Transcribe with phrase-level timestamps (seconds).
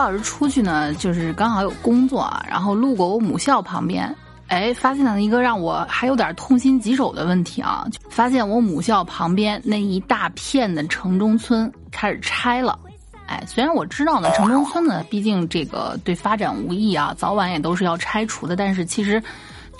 [0.00, 4.14] 老师出去呢，就是刚好有工作啊，然后路过我母校旁边，
[4.48, 12.78] 哎，发现了一个让我还有点痛心疾首的问题啊，发现我母校旁边那一大片的城中村开始拆了。
[13.26, 19.22] 哎，虽然我知道呢，城中村呢，毕竟这个对发展无益啊，早晚也都是要拆除的，但是其实。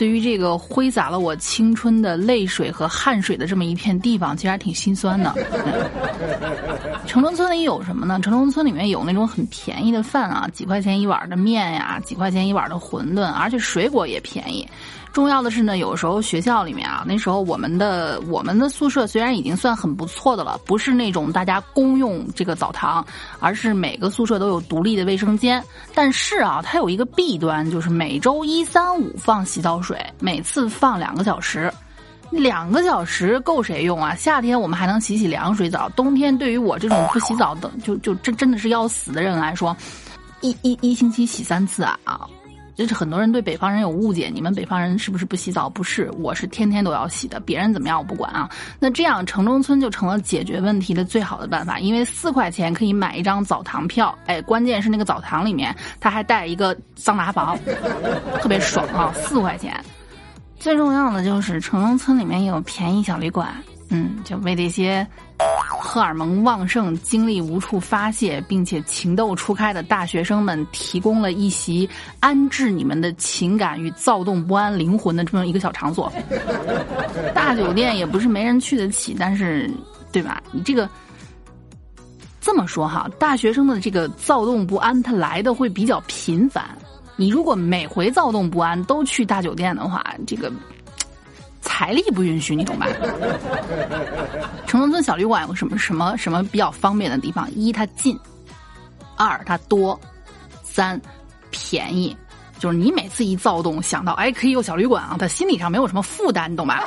[0.00, 5.34] 对于这个挥洒了我青春的泪水和汗水的这么一片地方，其实还挺心酸的。
[7.06, 8.18] 城中村里有什么呢？
[8.22, 14.66] 城中村里面有那种很便宜的饭啊，几块钱一碗的面呀，几块钱一碗的馄饨，而且水果也便宜。
[15.12, 23.04] 重要的是呢，有时候学校里面啊，那时候我们的我们的宿舍虽然已经算很不错的了，不是那种大家公用这个澡堂，
[23.40, 25.60] 而是每个宿舍都有独立的卫生间。
[25.96, 31.72] 但是啊，它有一个弊端，就是每周一、三、五放洗澡水，水每次放两个小时，
[32.30, 34.14] 两个小时够谁用啊？
[34.14, 39.76] 夏天我们还能洗洗凉水澡，冬天对于我这种不洗澡的，就就真真的是要死的人来说，
[40.42, 42.20] 一一一星期洗三次啊啊！
[42.80, 45.68] 就是很多人对北方人有误解，你们北方人是不是不洗澡？
[45.68, 47.38] 不是，我是天天都要洗的。
[47.38, 48.48] 别人怎么样我不管啊。
[48.78, 54.18] 那这样城中村就成了解决问题的最好的办法，因为四块钱可以买一张澡堂票。
[54.24, 57.54] 哎，关键是那个澡堂里面它还带一个桑拿房，
[58.40, 59.12] 特别爽啊！
[59.14, 59.78] 四块钱。
[60.58, 63.54] 最重要的就是城中村里面有便宜小旅馆，
[63.90, 65.06] 嗯，就为这些。
[65.80, 71.88] 荷尔蒙旺盛、精力无处发泄，并且情窦初开的大学生们提供了一席
[72.20, 76.12] 安置你们的情感与躁动不安灵魂的这么一个小场所。
[77.34, 79.70] 大酒店也不是没人去得起，但是，
[80.12, 80.42] 对吧？
[80.52, 80.88] 你这个
[82.40, 86.64] 这么说哈，大学生的这个躁动不安，它来的会比较频繁。
[87.16, 90.52] 你如果每回躁动不安都去大酒店的话，这个。
[91.80, 92.86] 财力不允许，你懂吧？
[94.66, 97.50] 城中村小旅馆有什么什么什么比较方便的地方？
[97.52, 98.14] 一，它近；
[99.16, 99.98] 二，它多；
[100.62, 101.00] 三，
[101.50, 102.14] 便宜。
[102.58, 106.84] 就是你每次一躁动，想到哎，可以有小旅馆啊，他心理上没有什么负担，你懂吧？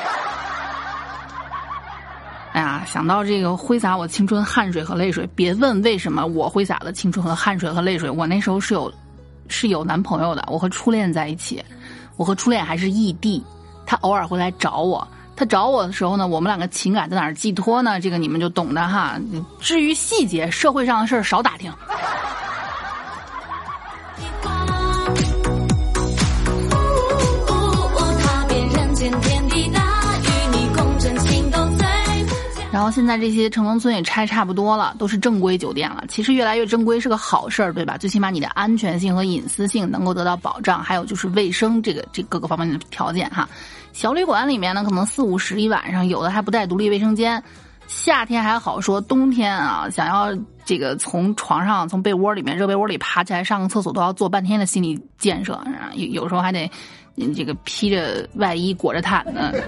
[2.53, 8.07] 哎呀，想到这个挥洒我青春汗水和泪水，别问为什么我挥洒的青春和汗水和泪水。
[8.07, 8.93] 我那时候是有
[9.47, 11.65] 是有男朋友的，我和初恋在一起，
[12.15, 13.43] 我和初恋还是异地。
[13.85, 17.99] 他偶尔会来找我，他找我的时候呢，我们两个情感在哪儿寄托呢？
[17.99, 19.19] 这个你们就懂的哈。
[19.59, 21.71] 至于细节，社会上的事儿少打听。
[32.83, 36.03] 然后现在这些城中村也拆差不多了，都是正规酒店了。
[36.09, 37.97] 其实越来越正规是个好事儿，对吧？
[37.97, 43.47] 最起码你的安全性和隐私性能够得到保障，还有就是卫生这个这各个方面的条件哈。
[43.93, 47.41] 小旅馆里面呢，可能四五十一晚上，有的还不带独立卫生间。
[47.87, 55.57] 夏天还好说，冬天啊，想要这个从床上从被窝里面热被窝里爬起来上个厕所，都要做半天的心理建设，
[55.93, 56.69] 有有时候还得。
[57.15, 59.63] 你这个披着外衣裹着毯子，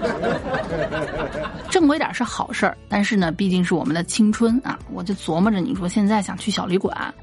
[1.70, 4.76] 正规点是好事儿，但是呢，毕竟是我们的青春啊！
[4.92, 7.14] 我就琢磨着，你说现在想去小旅馆，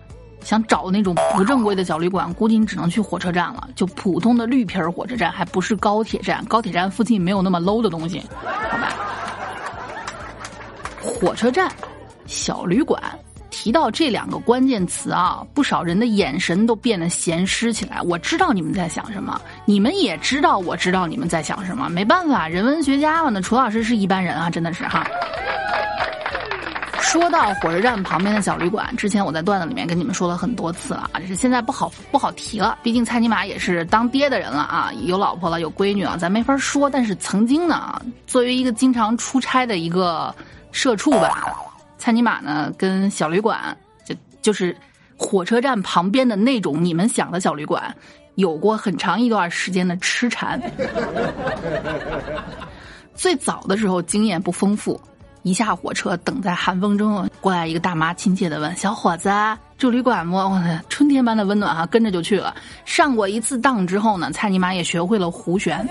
[0.42, 8.24] 想找那种不正规的小旅馆，估计你只能去火车站了，就普通的绿皮儿火车站，还不是高铁站，高铁站附近没有那么 low 的东西，
[8.72, 8.96] 好吧？
[11.02, 11.70] 火车站，
[12.26, 13.02] 小旅馆。
[13.54, 18.02] 提到这两个关键词啊，不少人的眼神都变得咸湿起来。
[18.02, 21.88] 我知道你们在想什么，你们也知道我知道你们在想什么。
[21.88, 25.06] 没办法，人文学家嘛，那楚老师是一般人啊，真的是哈。
[27.00, 32.76] 说到火车站旁边的小旅馆，之前我在段子里面跟你们说了很多次了啊，就是现在不好不好提了。
[32.82, 36.90] 毕竟蔡尼玛也是当爹的人了啊，有老婆了，有闺女了，咱没法说。
[36.90, 40.34] 但是曾经呢，作为一个经常出差的一个
[40.72, 41.56] 社畜吧。
[42.04, 43.58] 蔡尼玛呢，跟小旅馆
[44.04, 44.76] 就就是
[45.16, 47.96] 火车站旁边的那种你们想的小旅馆，
[48.36, 50.62] 有过很长一段时间的痴缠。
[53.16, 55.00] 最早的时候经验不丰富，
[55.44, 59.32] 一下火车等在寒风中，过来一个大妈亲切的问：“小伙子，
[59.78, 60.38] 住旅馆不？”
[60.90, 62.54] 春天般的温暖哈，跟着就去了。
[62.84, 65.88] 上过一次当之后呢，蔡尼玛也学会了胡旋。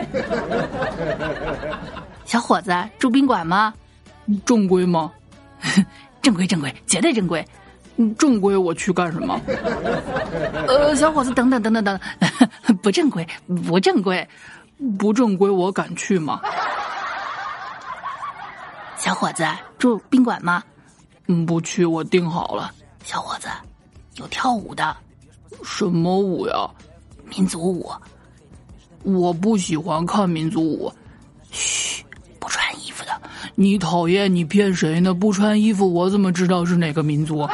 [2.27, 3.73] 小伙子，住宾馆吗？
[4.45, 5.11] 正规吗？
[6.23, 7.45] 正规正规，绝对正规。
[8.19, 9.39] 正规我去干什么？
[10.67, 12.01] 呃，小伙子，等等等等等，
[12.83, 13.27] 不正规，
[13.69, 14.27] 不正规，
[14.99, 16.41] 不正规，我敢去吗？
[18.97, 19.45] 小伙子，
[19.79, 20.63] 住宾馆吗？
[21.27, 22.73] 嗯，不去，我订好了。
[23.05, 23.49] 小伙子，
[24.17, 24.97] 有跳舞的。
[25.63, 26.69] 什么舞呀？
[27.29, 27.93] 民族舞。
[29.03, 30.93] 我不喜欢看民族舞。
[31.51, 31.82] 嘘。
[33.55, 35.13] 你讨厌你骗谁呢？
[35.13, 37.49] 不穿衣服，我怎么知道是哪个民族？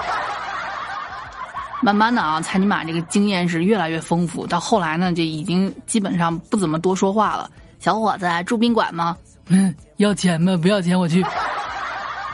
[1.80, 7.50] 慢慢的啊，蔡尼玛这个经验是越来越丰富，到后来呢，就已经基本上不怎么多说话了。
[7.78, 9.16] 小伙子住宾馆吗？
[9.46, 10.56] 嗯， 要钱吗？
[10.60, 11.24] 不要钱，我去。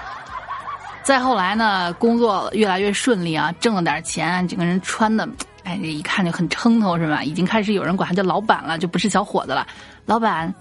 [1.02, 5.28] 再后来呢，工作越来越顺利啊，挣了点钱，整个人穿的，
[5.64, 7.22] 哎，这一看就很撑头是吧？
[7.22, 9.66] 已经开始有人管他叫老板了，就不是小伙子了。
[10.06, 10.54] 老板，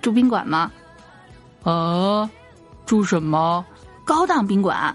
[0.00, 0.70] 住宾馆吗？
[1.64, 2.30] 啊，
[2.86, 3.64] 住什么？
[4.04, 4.94] 高档宾馆。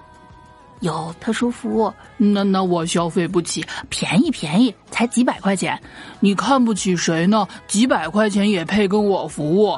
[0.82, 5.78] 有特殊服务，那那我消费不起，便宜便宜，才几百块钱，
[6.22, 7.46] 你看不起谁呢？
[7.68, 9.78] 几百块钱也配跟我服务？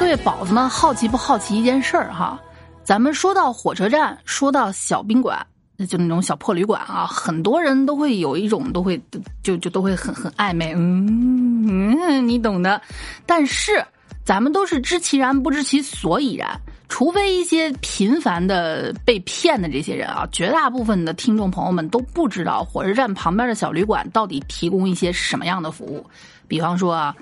[0.00, 2.40] 各位宝子们好奇不好奇一件事儿哈？
[2.82, 5.46] 咱们说到火车站，说到小宾馆，
[5.86, 8.98] 就那种小破旅馆啊，很多人都会有一种都会
[9.42, 12.80] 就就都会很很暧昧，嗯嗯，你懂的。
[13.26, 13.84] 但是
[14.24, 16.58] 咱们都是知其然不知其所以然，
[16.88, 26.06] 除非一些频繁的被骗的这些人啊，绝大部分的听众朋友们都不知道火车站旁边的小旅馆到底提供一些什么样的服务，
[26.48, 27.14] 比方说啊。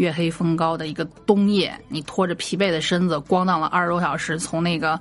[0.00, 4.98] 月黑风高的一个冬夜，你拖着疲惫的身子，咣当了二十多小时，从那个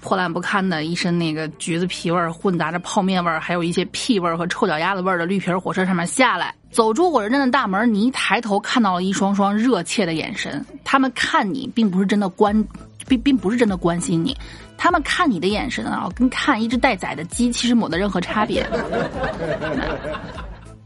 [0.00, 12.64] 破烂不堪的一身那个橘子皮味儿混杂着泡面味儿，还有一些屁味儿和臭脚丫子味儿的绿皮火车上面下来，走出火车站的大门，你一抬头看到了一双双热切的眼神，他们看你并不是真的关，
[13.08, 14.34] 并并不是真的关心你，
[14.78, 18.66] 他们看你的眼神啊，跟看一只待宰的鸡其实没得任何差别。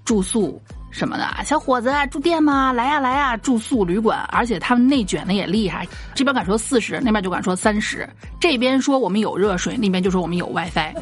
[0.05, 0.61] 住宿。
[0.95, 2.73] 什么的，小伙子啊住店吗？
[2.73, 8.09] 来呀来呀，住宿旅馆，而且他们内卷的也厉害，这边敢说四十，那边就敢说三十，
[8.39, 10.95] 这边说我们有热水，那边就说我们有 WiFi，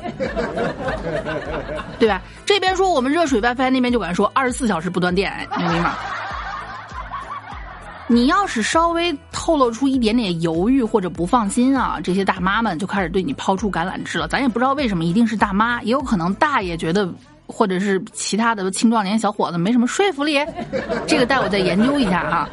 [2.01, 2.23] 对吧？
[2.47, 5.95] 这边说我们热水 WiFi，那边就敢说二十四小时不断电，牛逼吗？
[8.07, 14.27] 你要是稍微透露出一点点犹豫或者不放心啊，这些大妈们就开始对你抛出橄榄枝了。
[14.27, 17.07] 咱也不知道为什么一定是大妈，也有可能大爷觉得。
[17.53, 20.39] 或者是其他的青壮年小伙子没什么说服力，
[21.07, 22.49] 这个待我再研究一下哈。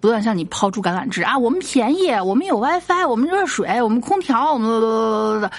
[0.00, 5.50] 不断向你抛出橄榄枝啊，我们便宜，我们有 WiFi，我们热水，我们空调，我们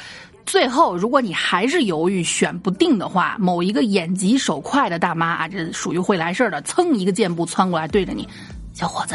[0.48, 8.28] 最后如果你还是犹豫选不定的话，某一个眼疾手快的大妈啊，这属于会来事儿的，噌一个箭步窜过来对着你，
[8.74, 9.14] 小伙子。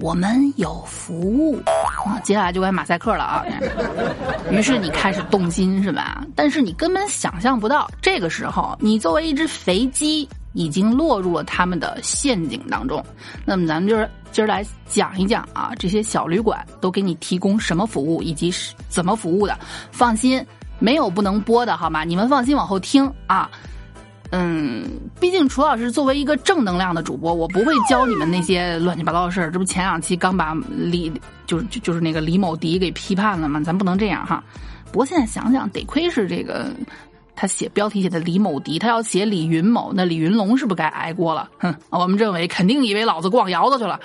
[0.00, 1.60] 我们有服务
[2.06, 3.44] 啊，接下来就该马赛克了啊。
[4.50, 6.24] 于是你开始动心是吧？
[6.34, 13.04] 但是你根本想象不到，这个时候你作为一只肥鸡，已经落入了他们的陷阱当中。
[13.44, 19.58] 那么咱们就是今儿来讲一讲啊，这些小旅馆都给你提供什么服务，以及是怎么服务的。
[19.92, 20.44] 放心，
[20.78, 22.04] 没有不能播的好吗？
[22.04, 23.50] 你们放心往后听啊。
[24.32, 24.88] 嗯，
[25.18, 29.50] 毕竟楚老师作为一个正能量的主播，我不会教你们那些乱七八糟的事儿。
[29.50, 31.12] 这不前两期刚把李
[31.46, 33.60] 就是就就是那个李某迪给批判了吗？
[33.60, 34.42] 咱不能这样哈。
[34.92, 36.70] 不过现在想想，得亏是这个
[37.34, 41.50] 他写标题写的李某迪，他要写李云某，那李云龙是不是该挨锅了？
[41.58, 43.98] 哼，我们政委肯定以为老子逛窑子去了。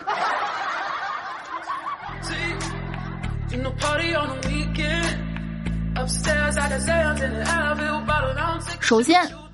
[8.80, 9.45] 首先。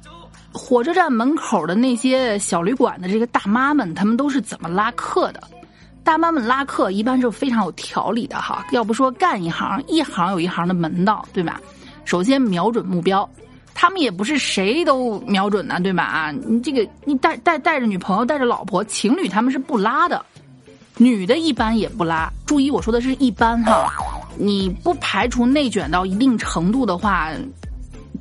[0.53, 5.41] 火车站门口的那些小旅馆的这个大妈们，他们都是怎么拉客的？
[6.03, 11.61] 大妈们拉客一般是非常有条理的哈，要不说干一行，一行有一行的门道，对吧？
[12.05, 13.29] 首先瞄准目标，
[13.73, 16.03] 他们也不是谁都瞄准的，对吧？
[16.03, 20.25] 啊，你这个你带带带着女朋友，带着老婆，情侣他们是不拉的，
[20.97, 22.31] 女的一般也不拉。
[22.45, 23.93] 注意我说的是一般哈，
[24.37, 27.29] 你不排除内卷到一定程度的话。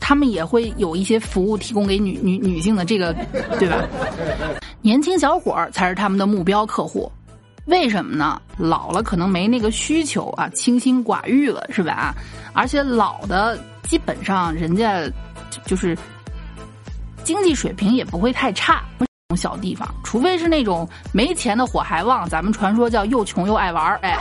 [0.00, 3.14] 他们也会有一些服务提供给女女女性的这个，
[3.58, 3.84] 对吧？
[4.82, 7.12] 年轻小伙儿才是他们的目标客户，
[7.66, 8.40] 为什么呢？
[8.56, 12.14] 老了可能没那个需求啊，清心寡欲了，是吧？
[12.54, 15.02] 而且老的基本上人家
[15.66, 15.96] 就是
[17.22, 18.82] 经济水平也不会太差，
[19.36, 24.18] 小地方，除非是那种没钱的火还旺，咱们传说叫又穷又爱玩儿哎，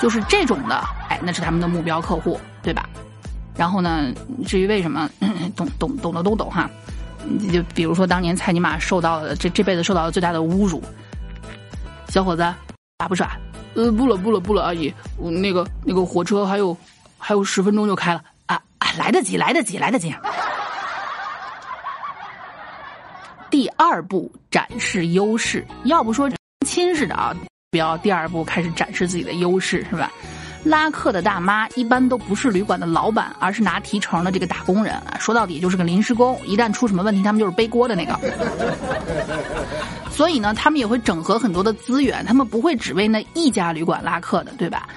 [0.00, 0.76] 就是这种的，
[1.08, 2.88] 哎，那是他们的目标客户，对吧？
[3.56, 4.12] 然后呢？
[4.46, 5.08] 至于为什么，
[5.54, 6.68] 懂懂懂的都懂哈。
[7.52, 10.82] 就比如说当年蔡尼玛受到的这这辈子受到的最大的侮辱，
[12.08, 12.42] 小伙子
[12.98, 13.36] 耍不耍？
[13.74, 16.76] 呃，不了不了不了，阿姨，那个那个火车还有
[17.16, 20.14] 还有十分钟就开了啊啊，来得及来得及来得及。
[23.50, 26.30] 第二步展示优势，要不说
[26.66, 27.34] 亲似的啊，
[27.70, 30.10] 不要第二步开始展示自己的优势是吧？
[30.64, 34.94] 拉客的大妈一般都不是旅馆的老板，而是拿提成的这个打工人。
[35.18, 38.18] 说到底就是个临时工，一旦出什么问题，他们就是背锅的那个。
[40.10, 44.88] 所以呢，他们也会整合很多的资源，他们不会只为那一家旅馆拉客的，对吧？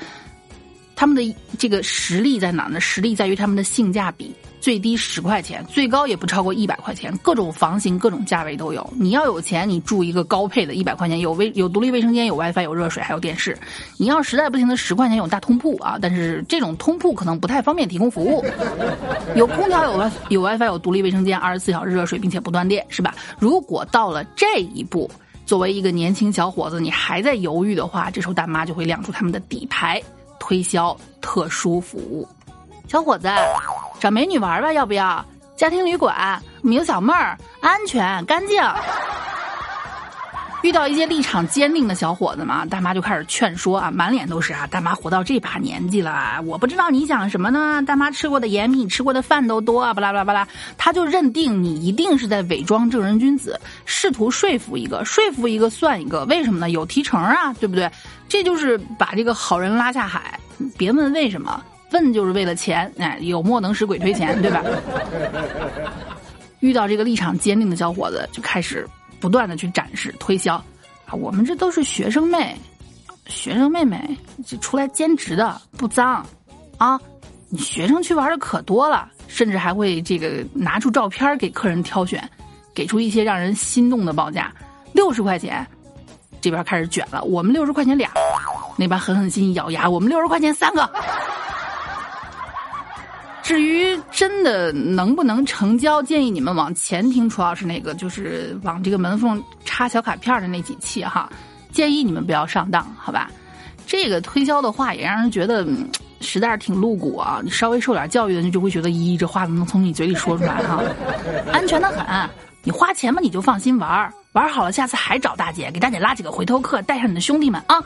[0.96, 2.80] 他们的这个实力在哪呢？
[2.80, 8.94] 实力在于他们的性价比，最低十块钱，最高也不超过一百块钱，各种房型、各种价位都有。
[8.96, 13.58] 你要有钱，你住一个高配的，一百块钱有卫有独立卫生间、有 WiFi、有热水，还有电视。
[13.98, 18.44] 你要实在不行的，十块钱有大通铺啊，但是这种通铺可能不太方便提供服务。
[19.36, 23.14] 有空调、有 Wi 有 WiFi、有独立卫生间、二十四小时热水，并且不断电，是吧？
[23.38, 25.12] 如果到了这一步，
[25.46, 30.02] 作为一个年轻小伙子，你还在犹豫的话，这时候大妈就会亮出他们的底牌。
[30.48, 32.28] 推销特殊服务，
[32.88, 33.28] 小伙子，
[34.00, 35.25] 找美女玩吧，要不要？
[35.56, 38.62] 家庭旅馆，名小妹儿，安全干净。
[40.62, 44.66] 遇到一些立场坚定的小伙子嘛，大妈就开始劝说啊，满脸都是啊。
[44.66, 47.84] 大妈活到这把年纪了，我不知道你想什么呢？
[47.86, 50.48] 大妈吃过的盐比你吃过的饭都多啊，巴拉巴拉巴拉。
[50.78, 56.26] 他就认定你一定是在伪装正人君子，试图说服一个，说服一个算一个。
[56.26, 56.72] 为什么呢？
[56.72, 57.90] 有提成啊，对不对？
[58.28, 60.40] 这就是把这个好人拉下海。
[60.78, 62.92] 别问为什么，问就是为了钱。
[62.98, 64.64] 哎，有莫能使鬼推钱，对吧？
[66.62, 68.88] 遇到这个立场坚定的小伙子，就开始。
[69.25, 70.53] 不断的去展示推销，
[71.08, 72.55] 啊，我们这都是学生妹，
[73.25, 74.15] 学生妹妹
[74.46, 76.24] 就出来兼职的，不脏，
[76.77, 77.01] 啊，
[77.50, 82.24] 你学生去玩的可多了，甚至还会这个拿出照片给客人挑选，
[82.72, 84.53] 给出一些让人心动的报价，
[84.94, 85.65] 六十块钱，
[86.39, 88.12] 这边开始卷了，我们六十块钱俩，
[88.77, 90.88] 那边狠狠心咬牙，我们六十块钱三个。
[93.46, 101.30] 至于真的能不能成交，建议你们往前听楚老师那个，就是往这个门缝插小卡片的那几期哈，
[101.72, 103.30] 建议你们不要上当，好吧？
[103.86, 105.64] 这个推销的话也让人觉得
[106.22, 107.40] 实在是挺露骨啊！
[107.44, 110.82] 你稍微受点教育的人就会觉得，咦，这话怎么能从你嘴里说出来哈？
[111.54, 112.28] 安全的很，
[112.64, 117.80] 你花钱嘛，你就放心玩玩好了，下次还找大姐，给大姐拉几个回头客，带上你的兄弟们啊！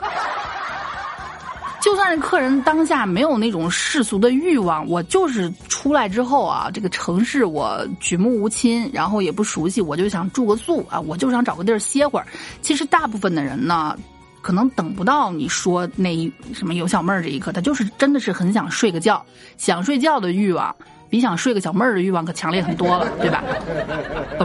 [1.80, 12.26] 就算是客人当下没有那种世俗的欲望，我就是出来之后啊，这个城市我举目无亲，然后也不熟悉，我就想住个宿啊，我就想找个地儿歇会儿。
[12.60, 13.96] 其实大部分的人呢，
[14.42, 19.24] 可能等不到你说那什么有小妹儿这一刻，他就是真的是很想睡个觉，
[19.56, 20.74] 想睡觉的欲望。
[21.10, 23.42] 比想睡个小妹儿的欲望可强烈很多了，对吧？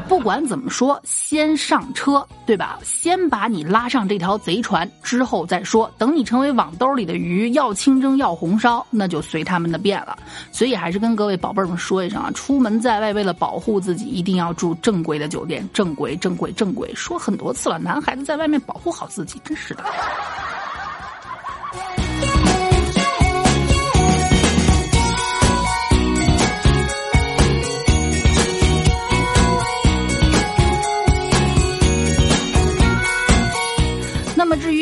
[0.10, 2.80] 不管怎么说，先上车，对吧？
[2.84, 5.90] 先把你拉上这条贼船，之后再说。
[5.98, 10.18] 等你成为网兜里的鱼，要清蒸要红烧，那就随他们的便了。
[10.52, 15.68] 所以还是跟各位宝贝儿们说一声啊，出门在外，为了保护自己，一定要住正规的酒店。
[15.72, 19.84] 正规，正规，正规，说很多次了，男孩子在外面保护好自己，真是的。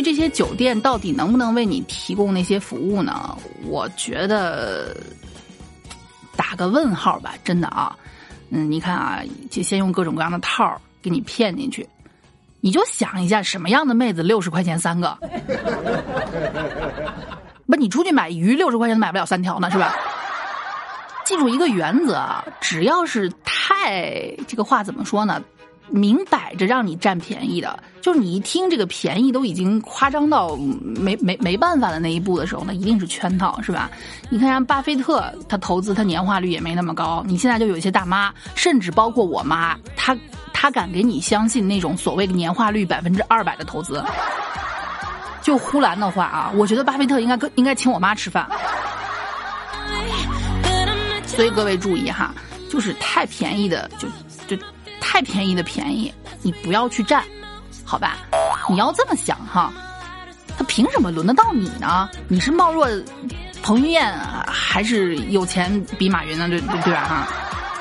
[0.04, 3.36] 这些酒店到底能不能为你提供那些服务呢？
[3.66, 4.96] 我觉得
[6.36, 7.96] 打个问号吧，真的啊，
[8.50, 11.88] 嗯，你看啊，就先用各种各样的套儿给你骗进去，
[12.60, 15.18] 你就想一下什么样的妹子六十块钱三个？
[17.66, 19.96] 不，你出去买鱼六十块钱买不了三条呢，是吧？
[21.26, 25.42] 记住一个原则啊，只要是太这个话怎么说呢？
[25.90, 33.92] 明摆着让你占便宜的，就是你一听这个便宜都已经夸张到没没没办法的那一步的时候，那一定是圈套，是吧？
[34.30, 37.24] 你看，像巴菲特，他投资他年化率也没那么高。
[37.28, 40.18] 你现在就有一些大妈，甚至包括我妈，她
[40.52, 44.04] 她敢给你相信那种所谓的年化率百分之二百的投资，
[45.42, 48.50] 就呼兰的话啊，我觉得巴菲特应该应该请我妈吃饭。
[51.28, 52.34] 所以各位注意哈，
[52.70, 54.08] 就是太便宜的就。
[55.06, 57.22] 太便宜的便宜，你不要去占，
[57.84, 58.16] 好吧？
[58.70, 59.72] 你要这么想哈，
[60.58, 62.10] 他凭什么轮得到你呢？
[62.30, 62.88] 你是貌若
[63.62, 64.18] 彭于晏
[64.48, 66.48] 还是有钱比马云呢？
[66.48, 67.04] 对对对吧？
[67.04, 67.28] 哈，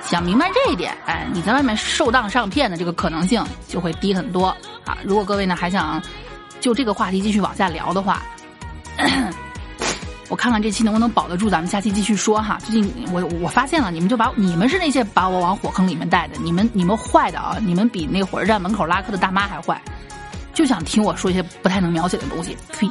[0.04, 4.48] 想明白这一点，哎，你在外面受当上骗的这个可能性就会低很多
[4.84, 4.98] 啊！
[5.04, 6.02] 如果各位呢还想
[6.60, 8.20] 就这个话题继续往下聊的话。
[10.32, 12.56] 我看看这期能不能保得住，咱们下期继续说哈。
[12.64, 19.78] 最近我我发现了，你们就把你们是那些把我往火坑里面带的，你们你们坏的啊，你们比那火车站门口拉客的大妈还坏，
[20.54, 22.56] 就想听我说一些不太能描写的东西。
[22.72, 22.90] 呸！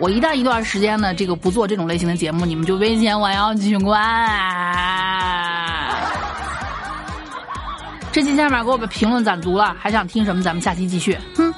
[0.00, 4.00] 我一旦一段时间呢，这个不做这种类型的节目，你们就危险我要取关。
[8.10, 10.42] 这期下面给我把评论攒足了，还想听什么？
[10.42, 11.18] 咱们下期继续。
[11.36, 11.52] 哼。